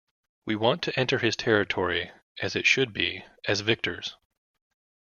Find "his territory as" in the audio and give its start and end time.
1.19-2.55